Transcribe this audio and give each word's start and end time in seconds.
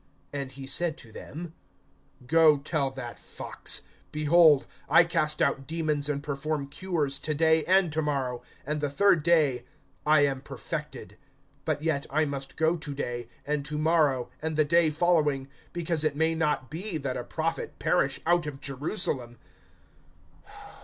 (32)And 0.33 0.51
he 0.53 0.65
said 0.65 0.97
to 0.97 1.11
them: 1.11 1.53
Go, 2.25 2.57
tell 2.57 2.89
that 2.89 3.19
fox, 3.19 3.83
Behold, 4.11 4.65
I 4.89 5.03
cast 5.03 5.43
out 5.43 5.67
demons 5.67 6.09
and 6.09 6.23
perform 6.23 6.69
cures 6.69 7.19
to 7.19 7.35
day 7.35 7.63
and 7.65 7.91
to 7.91 8.01
morrow, 8.01 8.41
and 8.65 8.81
the 8.81 8.89
third 8.89 9.21
day 9.21 9.63
I 10.03 10.21
am 10.25 10.41
perfected. 10.41 11.17
(33)But 11.67 11.81
yet, 11.83 12.05
I 12.09 12.25
must 12.25 12.57
go 12.57 12.77
to 12.77 12.95
day, 12.95 13.27
and 13.45 13.63
to 13.63 13.77
morrow, 13.77 14.31
and 14.41 14.57
the 14.57 14.65
day 14.65 14.89
following; 14.89 15.47
because 15.71 16.03
it 16.03 16.15
may 16.15 16.33
not 16.33 16.71
be 16.71 16.97
that 16.97 17.15
a 17.15 17.23
prophet 17.23 17.77
perish 17.77 18.19
out 18.25 18.47
of 18.47 18.59
Jerusalem. 18.59 19.37